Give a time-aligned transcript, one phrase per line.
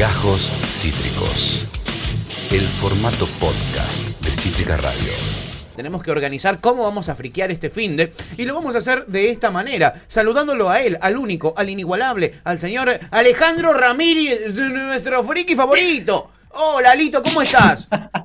[0.00, 1.66] Gajos Cítricos.
[2.50, 5.12] El formato podcast de Cítrica Radio.
[5.76, 9.04] Tenemos que organizar cómo vamos a friquear este fin de y lo vamos a hacer
[9.04, 15.22] de esta manera, saludándolo a él, al único, al inigualable, al señor Alejandro Ramírez, nuestro
[15.22, 16.30] friki favorito.
[16.52, 17.86] Hola, Lito, ¿cómo estás?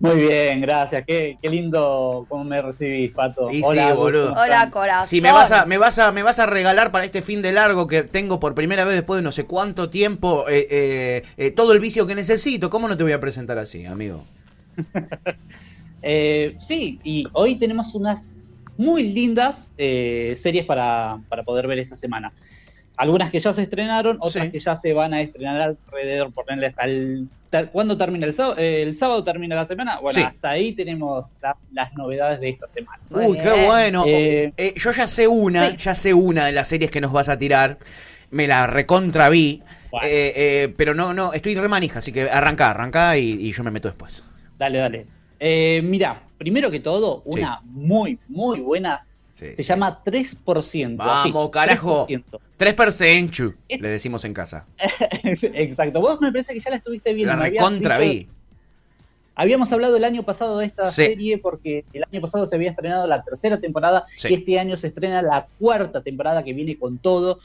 [0.00, 1.04] Muy bien, gracias.
[1.06, 3.50] Qué, qué lindo cómo me recibís, Pato.
[3.50, 4.32] Y Hola, sí, boludo.
[4.32, 5.08] Hola, corazón.
[5.08, 7.52] Si me vas a, me vas a, me vas a regalar para este fin de
[7.52, 11.50] largo que tengo por primera vez después de no sé cuánto tiempo eh, eh, eh,
[11.52, 14.24] todo el vicio que necesito, ¿cómo no te voy a presentar así, amigo?
[16.06, 18.26] Eh, sí, y hoy tenemos unas
[18.76, 22.30] muy lindas eh, series para, para poder ver esta semana.
[22.96, 24.50] Algunas que ya se estrenaron, otras Sí.
[24.52, 27.28] que ya se van a estrenar alrededor, ponerle hasta el...
[27.72, 28.56] ¿Cuándo termina el sábado?
[28.58, 29.98] ¿El sábado termina la semana?
[30.00, 30.22] Bueno, Sí.
[30.22, 32.98] hasta ahí tenemos la- las novedades de esta semana.
[33.10, 34.04] Uy, qué bueno.
[34.06, 35.76] Eh, Eh, yo ya sé una, sí.
[35.78, 37.78] ya sé una de las series que nos vas a tirar.
[38.30, 39.62] Me la recontra vi.
[39.92, 40.06] Bueno.
[40.08, 40.32] Eh,
[40.64, 43.70] eh, pero no, no, estoy re manija, así que arranca, arranca y, y yo me
[43.70, 44.24] meto después.
[44.58, 45.06] Dale, dale.
[45.38, 49.04] Eh, mira, primero que todo, una muy, muy buena.
[49.34, 49.62] Sí, se sí.
[49.64, 50.96] llama 3%.
[50.96, 52.06] Vamos, así, carajo.
[52.06, 52.22] 3%.
[52.58, 53.78] 3% Eh.
[53.80, 54.66] le decimos en casa.
[55.24, 56.00] Exacto.
[56.00, 57.34] Vos me parece que ya la estuviste viendo.
[57.34, 58.28] La recontra vi.
[59.36, 61.06] Habíamos hablado el año pasado de esta Sí.
[61.06, 64.28] serie porque el año pasado se había estrenado la tercera temporada Sí.
[64.30, 67.40] y este año se estrena la cuarta temporada que viene con todo.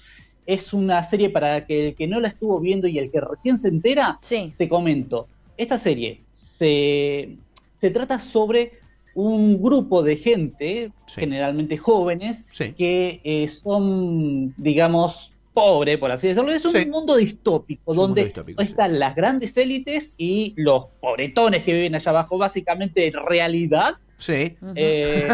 [0.45, 3.57] Es una serie para que el que no la estuvo viendo y el que recién
[3.57, 4.53] se entera, Sí.
[4.57, 5.27] te comento.
[5.57, 7.35] Esta serie se,
[7.81, 8.73] se trata sobre
[9.15, 11.21] un grupo de gente, Sí.
[11.21, 12.73] generalmente jóvenes, Sí.
[12.73, 16.52] que eh, son, digamos, pobres, por así decirlo.
[16.52, 16.85] Es un Sí.
[16.85, 18.67] mundo distópico, Es donde mundo distópico, sí.
[18.69, 24.55] están las grandes élites y los pobretones que viven allá abajo, básicamente realidad, Sí.
[24.75, 25.27] Eh,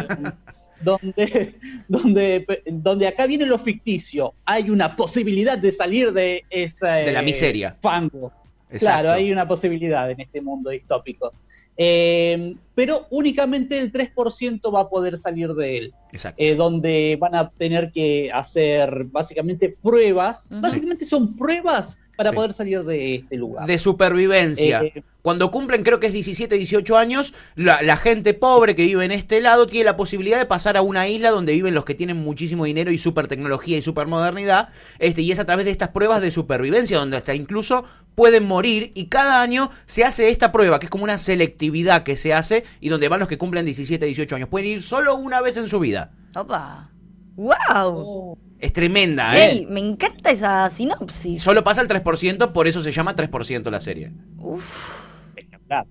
[0.81, 1.55] donde,
[1.87, 4.33] donde, donde acá viene lo ficticio.
[4.45, 7.75] Hay una posibilidad de salir de esa De la miseria.
[7.81, 8.31] fango.
[8.69, 8.85] Exacto.
[9.01, 11.31] Claro, hay una posibilidad en este mundo distópico.
[11.77, 16.41] Eh, pero únicamente el 3% va a poder salir de él, Exacto.
[16.41, 20.49] eh, donde van a tener que hacer básicamente pruebas.
[20.61, 22.35] Básicamente son pruebas para Sí.
[22.35, 23.67] poder salir de este lugar.
[23.67, 24.83] de supervivencia.
[24.83, 29.03] Eh, Cuando cumplen, creo que es 17, 18 años, la, la gente pobre que vive
[29.05, 31.95] en este lado tiene la posibilidad de pasar a una isla donde viven los que
[31.95, 34.69] tienen muchísimo dinero y super tecnología y super modernidad.
[34.99, 38.91] Este, y es a través de estas pruebas de supervivencia, donde hasta incluso pueden morir.
[38.93, 42.63] Y cada año se hace esta prueba, que es como una selectividad que se hace,
[42.79, 44.49] y donde van los que cumplen 17, 18 años.
[44.49, 46.11] Pueden ir solo una vez en su vida.
[46.35, 46.91] Opa.
[47.35, 47.53] ¡Wow!
[47.83, 49.51] oh, Es tremenda, ¿eh?
[49.51, 51.41] Ey, me encanta esa sinopsis.
[51.43, 54.11] Solo pasa el 3%, por eso se llama 3% la serie.
[54.37, 55.27] Uf.
[55.35, 55.85] espectacular.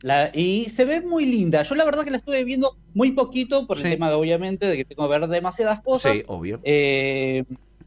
[0.00, 1.62] La- y se ve muy linda.
[1.62, 3.84] Yo la verdad que la estuve viendo muy poquito por Sí.
[3.84, 6.12] el tema de obviamente de que tengo que ver demasiadas cosas.
[6.18, 6.60] Sí, obvio.
[6.64, 7.44] Eh,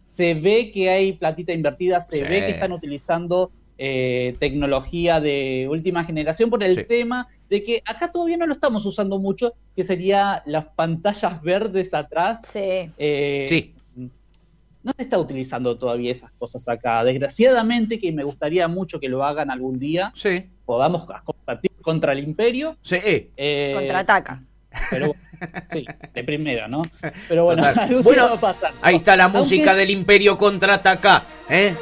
[0.09, 2.23] se ve que hay platita invertida, se Sí.
[2.23, 3.51] ve que están utilizando
[3.83, 6.83] eh, tecnología de última generación por el Sí.
[6.83, 11.91] tema de que acá todavía no lo estamos usando mucho, que sería las pantallas verdes
[11.95, 12.41] atrás.
[12.45, 12.91] Sí.
[12.97, 13.73] Eh, Sí.
[14.83, 17.03] No se está utilizando todavía esas cosas acá.
[17.03, 20.45] Desgraciadamente, que me gustaría mucho que lo hagan algún día, Sí.
[20.65, 22.77] podamos combatir contra el imperio.
[22.83, 22.95] Sí.
[23.03, 23.29] eh.
[23.35, 24.43] eh, Contraataca.
[24.89, 25.21] Pero bueno,
[25.71, 26.81] sí, de primera, ¿no?
[27.27, 27.63] Pero bueno,
[28.03, 28.73] Bueno, día va a pasar.
[28.81, 31.75] Ahí está la Aunque- música del Imperio contraataca, ¿eh?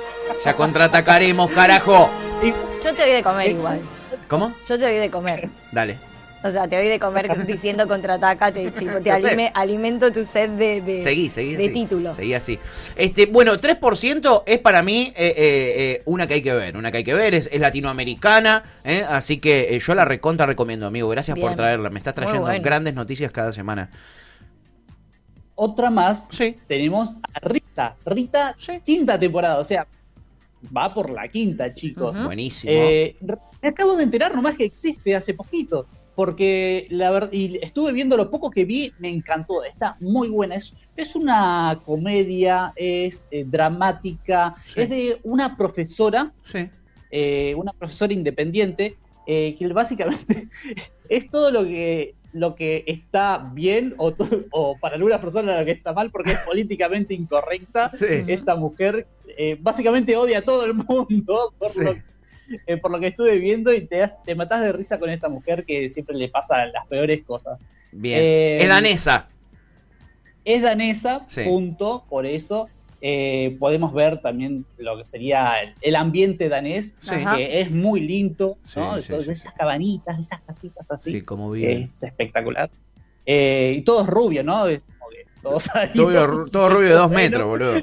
[0.45, 2.09] Ya contraatacaremos, carajo.
[2.83, 3.81] Yo te oí de comer igual.
[4.27, 4.53] ¿Cómo?
[4.67, 5.49] Yo te oí de comer.
[5.71, 5.97] Dale.
[6.41, 10.49] O sea, te oí de comer diciendo contraataca, te, tipo, te alime- alimento tu sed
[10.51, 11.55] de, de, Seguí, seguí.
[11.55, 11.73] de así.
[11.73, 12.13] título.
[12.13, 12.57] Seguí así.
[12.95, 15.35] Este, bueno, 3% es para mí eh, eh,
[15.97, 16.77] eh, una que hay que ver.
[16.77, 17.33] Una que hay que ver.
[17.33, 18.63] Es, es latinoamericana.
[18.85, 19.03] ¿eh?
[19.07, 21.09] Así que eh, yo la recontra recomiendo, amigo.
[21.09, 21.89] Gracias por traerla.
[21.89, 22.63] Me estás trayendo bueno.
[22.63, 23.89] grandes noticias cada semana.
[25.55, 26.55] Otra más, Sí.
[26.67, 27.95] tenemos a Rita.
[28.05, 28.79] Rita, Sí.
[28.85, 29.85] quinta temporada, o sea,
[30.75, 32.15] va por la quinta, chicos.
[32.23, 32.71] Buenísimo.
[32.73, 33.17] Eh,
[33.61, 35.85] me acabo de enterar nomás que existe hace poquito,
[36.19, 40.55] porque la verdad, y estuve viendo lo poco que vi, me encantó, está muy buena.
[40.55, 44.81] Es, es una comedia, es eh, dramática, Sí.
[44.81, 46.67] es de una profesora, sí.
[47.09, 50.49] eh, una profesora independiente, eh, que básicamente
[51.09, 54.13] es todo lo que lo que está bien o,
[54.51, 57.87] o para algunas personas lo que está mal porque es políticamente incorrecta.
[57.87, 58.05] Sí.
[58.27, 59.07] Esta mujer
[59.37, 61.81] eh, básicamente odia a todo el mundo por, Sí.
[61.85, 61.95] lo,
[62.67, 65.29] eh, por lo que estuve viendo y te, das- te matás de risa con esta
[65.29, 67.59] mujer que siempre le pasa las peores cosas.
[67.91, 68.19] Bien.
[68.21, 69.27] Eh, es danesa.
[70.45, 71.43] Es danesa, Sí.
[71.43, 72.67] punto, por eso
[73.01, 77.15] eh, podemos ver también lo que sería el, el ambiente danés, Sí.
[77.15, 77.37] Ajá.
[77.37, 78.99] que es muy lindo, ¿no?
[78.99, 79.31] Sí, sí.
[79.31, 81.83] esas cabanitas, esas casitas así, Sí, como vive.
[81.83, 82.69] es espectacular.
[83.25, 84.65] Eh, y todo es rubio, ¿no?
[85.41, 87.81] Todos Todo, todos- todo rubio de dos metros, boludo.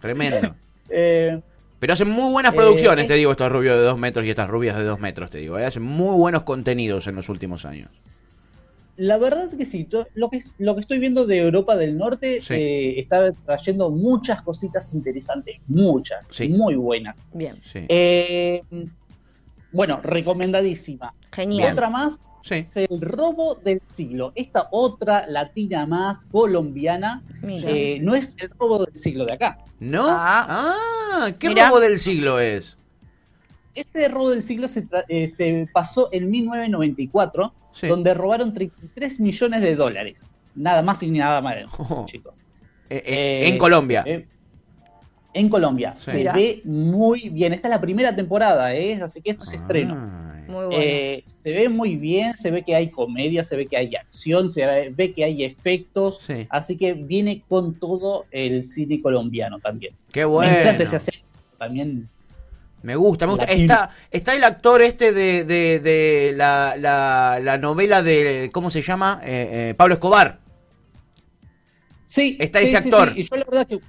[0.00, 0.54] Tremendo.
[0.90, 1.40] Eh,
[1.84, 4.30] Pero hacen muy buenas Eh, producciones, es- te digo, estos rubios de dos metros y
[4.30, 5.58] estas rubias de dos metros, te digo.
[5.58, 5.66] ¿eh?
[5.66, 7.90] Hacen muy buenos contenidos en los últimos años.
[8.96, 12.54] La verdad que sí, lo que, lo que estoy viendo de Europa del Norte Sí.
[12.54, 16.48] eh, está trayendo muchas cositas interesantes, muchas, Sí.
[16.48, 17.16] muy buenas.
[17.34, 17.80] Bien, Sí.
[19.74, 21.14] Eh, bueno, recomendadísima.
[21.32, 21.72] genial.
[21.72, 22.66] Otra más Sí.
[22.74, 24.32] es El robo del siglo.
[24.36, 29.58] Esta otra latina más colombiana eh, no es el robo del siglo de acá.
[29.80, 30.04] ¿No?
[30.06, 30.46] Ah.
[31.16, 32.76] Ah, ¿qué robo del siglo es?
[33.74, 37.88] Este robo del siglo se, tra- eh, se pasó en 1994, Sí.
[37.88, 40.34] donde robaron 33 millones de dólares.
[40.54, 42.04] Nada más y nada menos, Oh.
[42.08, 42.36] chicos.
[42.90, 44.04] Eh, eh, Eh, en Colombia.
[45.34, 45.94] En Colombia.
[45.94, 46.10] Sí.
[46.12, 46.32] Se Mira.
[46.32, 47.52] ve muy bien.
[47.52, 49.00] Esta es la primera temporada, ¿eh?
[49.02, 49.94] así que esto se estreno.
[49.94, 50.42] Ay.
[50.46, 50.72] Muy bueno.
[50.78, 54.50] Eh, se ve muy bien, se ve que hay comedia, se ve que hay acción,
[54.50, 56.18] se ve, que hay efectos.
[56.20, 56.46] Sí.
[56.50, 59.94] Así que viene con todo el cine colombiano también.
[60.12, 60.52] Qué bueno.
[60.52, 61.24] Me encanta ese acento.
[61.58, 62.04] También
[62.82, 63.46] Me gusta, me gusta.
[63.46, 68.82] Está, está el actor este de, de, de la, la, la novela de, ¿cómo se
[68.82, 69.22] llama?
[69.24, 70.40] Eh, eh, Pablo Escobar.
[72.04, 73.14] Sí, Está sí, ese sí, actor.
[73.14, 73.20] sí.
[73.20, 73.80] Y yo la verdad que,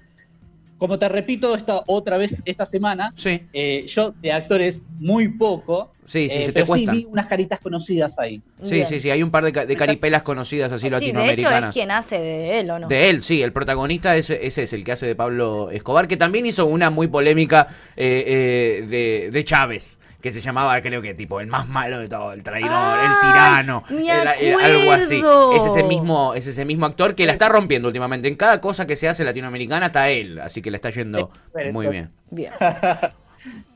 [0.77, 5.91] como te repito esta otra vez esta semana, Sí, eh, yo de actores muy poco,
[6.03, 8.41] sí, sí, eh, se te sí vi unas caritas conocidas ahí.
[8.61, 8.85] Sí, Bien.
[8.87, 11.13] sí, sí, hay un par de, ca- de caripelas conocidas así Sí, de hecho es
[11.13, 11.73] latinoamericanas.
[11.73, 12.87] quien hace de él, ¿o no?
[12.87, 16.17] De él, sí, el protagonista es, ese es el que hace de Pablo Escobar, que
[16.17, 21.13] también hizo una muy polémica eh, eh, de, de Chávez, que se llamaba, creo que
[21.13, 25.21] tipo, el más malo de todo, el traidor, el tirano, me el- el- algo así.
[25.55, 28.27] Es ese mismo, es ese mismo actor que la está rompiendo últimamente.
[28.27, 31.29] En cada cosa que se hace latinoamericana está él, así que le está yendo
[31.73, 32.09] muy bien.
[32.31, 32.51] Bien.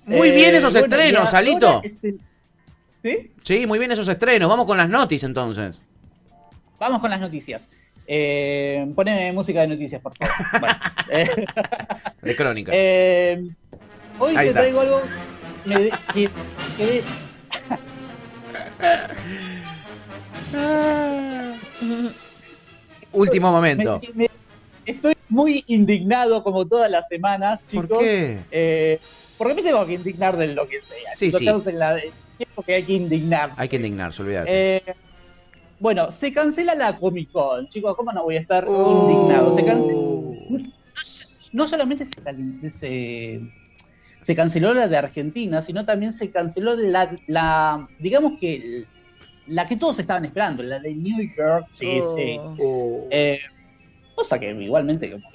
[0.06, 1.34] Muy Eh, bien esos bueno, estrenos,
[1.84, 2.20] es el-
[3.04, 3.32] ¿Sí?
[3.44, 4.50] Sí, muy bien esos estrenos.
[4.50, 5.80] Vamos con las notis entonces.
[6.80, 7.70] Vamos con las noticias.
[8.08, 10.34] Eh, poneme música de noticias, por favor.
[10.60, 10.76] Bueno,
[11.12, 11.46] eh,
[12.24, 12.72] De crónica.
[12.74, 13.46] eh,
[14.18, 14.60] hoy Ahí te está.
[14.62, 15.02] traigo algo
[15.66, 16.30] me que,
[16.78, 17.04] que-
[23.12, 24.00] Último momento.
[24.16, 24.30] me- me-
[24.86, 27.88] estoy muy indignado como todas las semanas, chicos.
[27.88, 28.40] ¿Por qué?
[28.52, 29.00] Eh,
[29.38, 31.16] porque me tengo que indignar de lo que sea.
[31.16, 31.48] Sí, sí.
[31.48, 32.00] en la-
[32.66, 33.56] que hay que indignarse.
[33.62, 34.76] Hay que indignarse, olvídate.
[34.78, 34.84] Eh,
[35.80, 39.08] bueno, se cancela la Comic Con, chicos, ¿cómo no voy a estar Oh.
[39.10, 39.56] indignado?
[39.56, 40.00] Se cancela.
[41.52, 43.42] No solamente se, se,
[44.22, 48.86] se canceló la de Argentina, sino también se canceló la, la digamos que
[49.48, 52.40] la que todos estaban esperando, la de New York City.
[52.60, 53.08] Oh.
[53.10, 53.40] Eh,
[54.16, 55.30] cosa que igualmente como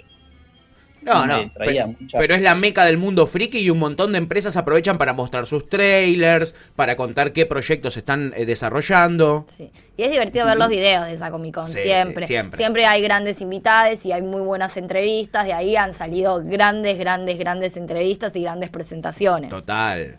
[1.05, 1.51] No, no.
[1.53, 4.57] traía pe- mucha- Pero es la meca del mundo friki y un montón de empresas
[4.57, 9.45] aprovechan para mostrar sus trailers, para contar qué proyectos están eh, desarrollando.
[9.57, 9.71] Sí.
[9.97, 12.27] Y es divertido ver los videos de esa Comic Con, Sí, siempre.
[12.27, 12.87] sí, siempre.
[12.87, 15.47] hay grandes invitados y hay muy buenas entrevistas.
[15.47, 19.51] De ahí han salido grandes, grandes, grandes entrevistas y grandes presentaciones.
[19.51, 20.19] Total.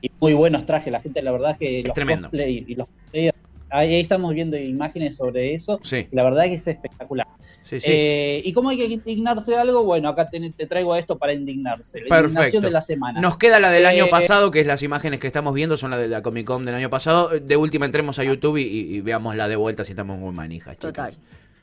[0.00, 2.28] y muy buenos trajes, la gente la verdad que los tremendo.
[2.28, 3.36] cosplay y los cosplayers,
[3.70, 7.26] ahí, ahí estamos viendo imágenes sobre eso, Sí, la verdad que es espectacular.
[7.62, 7.86] sí, sí.
[7.90, 11.32] Eh, y cómo hay que indignarse de algo, bueno, acá te, te traigo esto para
[11.32, 12.28] indignarse, la Perfecto.
[12.28, 13.20] indignación de la semana.
[13.20, 15.90] Nos queda la del año Eh, pasado, que es las imágenes que estamos viendo, son
[15.90, 17.28] las de la Comic Con del año pasado.
[17.40, 20.32] De última entremos a YouTube y, y- y veamos la de vuelta si estamos muy
[20.32, 20.92] manijas, chicos.
[20.92, 21.12] Total.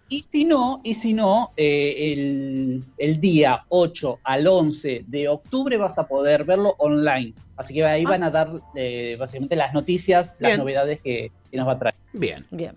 [0.07, 5.77] Y si no, y si no, eh, el, el día 8 al 11 de octubre
[5.77, 7.33] vas a poder verlo online.
[7.57, 8.09] Así que ahí Ah.
[8.09, 11.95] van a dar eh, básicamente las noticias, las novedades que, que nos va a traer.
[12.13, 12.75] Bien, Bien,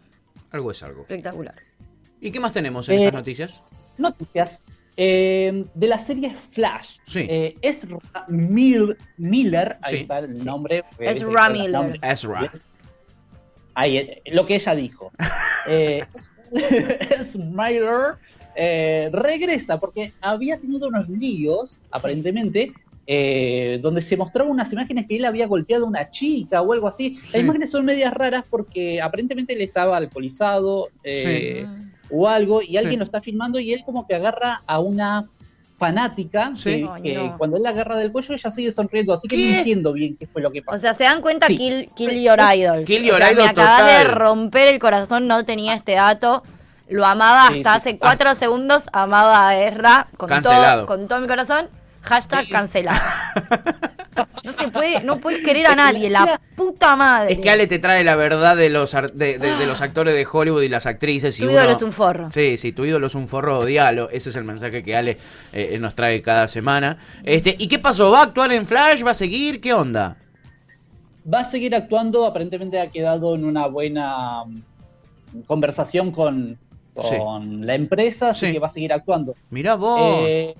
[0.51, 1.03] algo es algo.
[1.03, 1.55] espectacular.
[2.21, 3.63] ¿Y qué más tenemos en Eh, estas noticias?
[3.99, 4.63] Noticias
[4.97, 6.97] eh, de la serie Flash.
[7.07, 7.27] Sí.
[7.29, 10.01] Eh, Ezra Mil- Miller, ahí Sí.
[10.03, 10.45] está el Sí.
[10.45, 10.85] nombre.
[10.99, 11.99] Ezra Miller.
[12.03, 12.53] Ezra.
[13.75, 15.13] Ahí, lo que ella dijo.
[15.71, 16.03] Eh,
[17.21, 18.15] Ezra Miller
[18.57, 22.73] eh, regresa porque había tenido unos líos, aparentemente,
[23.11, 26.87] eh, donde se mostraron unas imágenes que él había golpeado a una chica o algo
[26.89, 27.17] así.
[27.17, 27.29] Sí.
[27.33, 31.67] Las imágenes son medias raras porque aparentemente él estaba alcoholizado eh,
[32.11, 32.99] o algo y alguien Sí.
[32.99, 35.27] lo está filmando y él como que agarra a una
[35.79, 36.83] fanática Sí.
[36.83, 37.39] que, Ay, que no.
[37.39, 39.53] cuando él la agarra del cuello ella sigue sonriendo, así que ¿Qué?
[39.53, 40.77] no entiendo bien qué fue lo que pasó.
[40.77, 41.57] O sea, se dan cuenta Sí.
[41.57, 42.87] kill, kill Your Idols.
[42.87, 44.17] Kill O Your sea, Idol Me acabas de total.
[44.19, 46.43] romper el corazón, no tenía este dato.
[46.91, 47.91] Lo amaba hasta sí.
[47.91, 50.85] hace cuatro segundos, amaba a Ezra con Cancelado.
[50.85, 51.69] todo, con todo mi corazón.
[52.03, 52.51] Hashtag Sí.
[52.51, 52.99] cancelado.
[54.45, 57.33] No se puede, no puedes querer a nadie, la puta madre.
[57.35, 60.15] Es que Ale te trae la verdad de los, ar- de, de- de los actores
[60.15, 61.39] de Hollywood y las actrices.
[61.39, 62.31] y Tu ídolo uno- es un forro.
[62.31, 64.09] Sí, sí, tu ídolo es un forro, odialo.
[64.11, 65.19] Ese es el mensaje que Ale
[65.53, 66.97] eh, nos trae cada semana.
[67.25, 68.11] Este, ¿Y qué pasó?
[68.11, 69.05] ¿Va a actuar en Flash?
[69.07, 69.61] ¿Va a seguir?
[69.61, 70.17] ¿Qué onda?
[71.33, 76.59] Va a seguir actuando, aparentemente ha quedado en una buena mm, conversación con,
[76.95, 78.53] con la empresa, así Sí.
[78.55, 79.35] que va a seguir actuando.
[79.51, 80.21] Mirá vos.
[80.27, 80.55] Eh,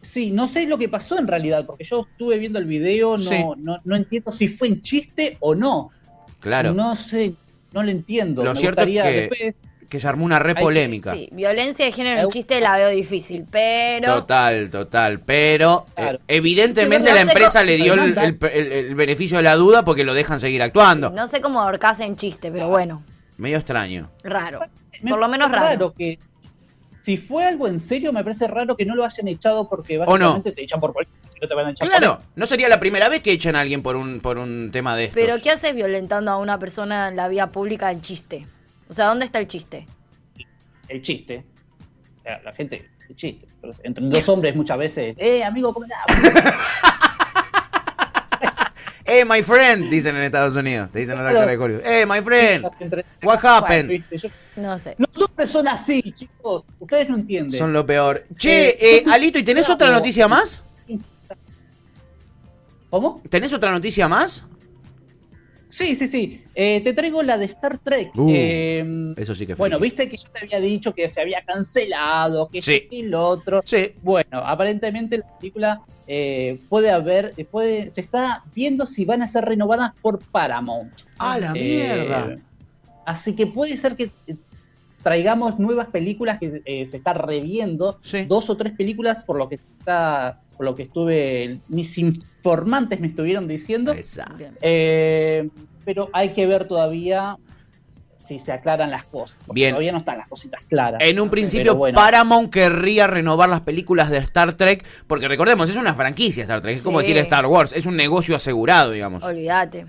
[0.00, 3.24] Sí, no sé lo que pasó en realidad, porque yo estuve viendo el video, no,
[3.24, 3.44] Sí.
[3.58, 5.90] no, no entiendo si fue en chiste o no.
[6.40, 6.72] Claro.
[6.72, 7.34] No sé,
[7.72, 8.42] no lo entiendo.
[8.42, 9.54] Lo Me cierto es que- después-
[9.90, 11.12] Que se armó una re polémica.
[11.12, 14.14] Sí, violencia de género en chiste la veo difícil, pero.
[14.20, 15.18] Total, total.
[15.18, 18.24] Pero eh, evidentemente No la empresa cómo- le dio el, Demanda.
[18.24, 21.10] el- el- el beneficio de la duda porque lo dejan seguir actuando.
[21.10, 23.02] No sé cómo ahorcarse en chiste, pero bueno,
[23.36, 24.08] Medio extraño.
[24.22, 24.60] raro.
[25.02, 25.92] me Por lo menos parece raro.
[25.92, 26.18] que
[27.10, 30.06] si fue algo en serio, me parece raro que no lo hayan echado porque no.
[30.06, 32.78] básicamente te echan por política, no te van a echar por Claro, no sería la
[32.78, 35.20] primera vez que echan a alguien por un, por un tema de estos.
[35.20, 38.46] Pero ¿qué haces violentando a una persona en la vía pública en chiste?
[38.88, 39.88] O sea, ¿dónde está el chiste?
[40.86, 41.44] el chiste.
[42.44, 43.48] La gente, el chiste.
[43.60, 46.04] Pero Entre dos hombres muchas veces, eh, amigo, ¿cómo estás?
[49.12, 50.88] Eh, my friend, dicen en Estados Unidos.
[50.92, 51.84] Te dicen en la cara de Hollywood.
[51.84, 52.64] Eh, my friend,
[53.24, 54.04] what happened?
[54.54, 54.94] No sé.
[54.98, 56.62] Los hombres son así, chicos.
[56.78, 57.58] Ustedes no entienden.
[57.58, 58.22] Son lo peor.
[58.36, 60.62] Che, eh, Alito, ¿y tenés otra noticia más?
[62.88, 63.20] ¿Cómo?
[63.28, 64.46] ¿Tenés otra noticia más?
[65.70, 66.44] Sí, sí, sí.
[66.54, 68.10] Eh, te traigo la de Star Trek.
[68.16, 69.68] Uh, Eh, Eso sí que fue.
[69.68, 72.88] bueno, viste que yo te había dicho que se había cancelado, que Sí.
[72.90, 73.62] y lo otro.
[73.64, 73.92] Sí.
[74.02, 75.80] Bueno, aparentemente la película
[76.12, 80.92] eh, puede haber, eh, puede, se está viendo si van a ser renovadas por Paramount.
[81.18, 82.34] ¡A la Eh, mierda!
[83.06, 84.34] así que puede ser que eh,
[85.04, 88.24] traigamos nuevas películas que se está reviendo, Sí.
[88.26, 91.90] dos o tres películas por lo que está, por lo que estuve, mis
[92.40, 93.94] informantes me estuvieron diciendo.
[94.62, 95.48] Eh,
[95.84, 97.36] pero hay que ver todavía
[98.16, 99.36] si se aclaran las cosas.
[99.46, 99.70] porque Bien.
[99.72, 101.02] Todavía no están las cositas claras.
[101.04, 101.96] En un principio, bueno.
[101.96, 106.76] Paramount querría renovar las películas de Star Trek, porque recordemos, es una franquicia Star Trek,
[106.76, 109.22] es como decir Star Wars, es un negocio asegurado, digamos.
[109.22, 109.86] Olvídate.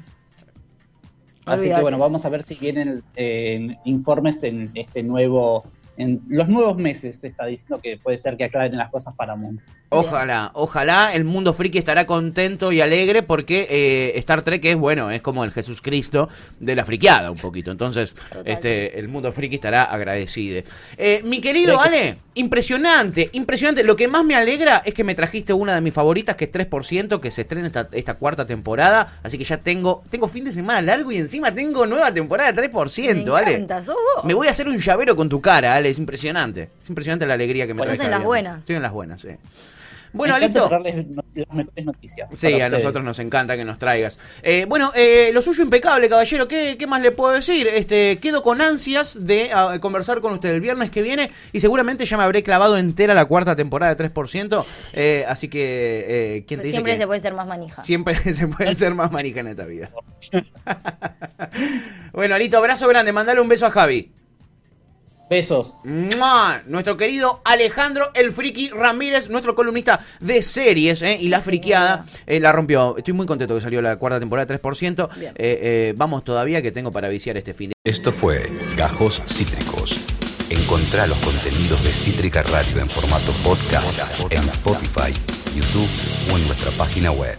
[1.45, 1.75] Así Olvídate.
[1.75, 5.63] que bueno, vamos a ver si vienen eh, informes en este nuevo,
[6.01, 9.35] en los nuevos meses se está diciendo que puede ser que aclaren las cosas para
[9.35, 9.61] Mundo.
[9.93, 15.11] Ojalá, ojalá el mundo friki estará contento y alegre porque eh, Star Trek es, bueno,
[15.11, 16.29] es como el Jesús Cristo
[16.61, 17.71] de la friqueada un poquito.
[17.71, 18.15] Entonces,
[18.45, 20.63] este, el mundo friki estará agradecido.
[20.97, 23.83] Eh, mi querido Creo que- Ale, impresionante, impresionante.
[23.83, 26.51] Lo que más me alegra es que me trajiste una de mis favoritas, que es
[26.51, 29.19] 3%, que se estrena esta, esta cuarta temporada.
[29.23, 32.69] Así que ya tengo, tengo fin de semana largo y encima tengo nueva temporada de
[32.71, 33.53] 3%, Me Ale.
[33.55, 34.23] encanta, sos vos.
[34.25, 36.69] Me voy a hacer un llavero con tu cara, Ale, es impresionante.
[36.81, 37.95] Es impresionante la alegría que me Bueno, trae.
[37.95, 38.59] estás en las buenas.
[38.59, 39.29] Estoy en las buenas, sí.
[40.13, 40.69] Bueno, Alito.
[40.69, 40.83] las
[41.53, 42.29] mejores noticias.
[42.33, 44.19] Sí, a nosotros nos encanta que nos traigas.
[44.43, 46.49] Eh, bueno, eh, lo suyo impecable, caballero.
[46.49, 47.65] ¿Qué, qué más le puedo decir?
[47.67, 52.05] Este, quedo con ansias de ah, conversar con usted el viernes que viene y seguramente
[52.05, 54.91] ya me habré clavado entera la cuarta temporada de 3%.
[54.93, 56.05] Eh, así que,
[56.37, 57.81] eh, ¿quién te dice Siempre que se puede ser más manija.
[57.81, 59.91] siempre se puede ser más manija en esta vida?
[62.11, 63.13] bueno, Alito, abrazo grande.
[63.13, 64.11] Mandale un beso a Javi.
[65.31, 65.77] Besos.
[65.85, 66.61] ¡Mua!
[66.67, 71.17] Nuestro querido Alejandro El Friki Ramírez, nuestro columnista de series, ¿eh?
[71.21, 72.97] y la friqueada eh, la rompió.
[72.97, 75.09] Estoy muy contento que salió la cuarta temporada de 3%.
[75.15, 75.31] Bien.
[75.37, 79.97] Eh, eh, vamos todavía que tengo para viciar este fin de Esto fue Gajos Cítricos.
[80.49, 85.13] Encontrá los contenidos de Cítrica Radio en formato podcast en Spotify,
[85.55, 85.87] YouTube
[86.33, 87.37] o en nuestra página web.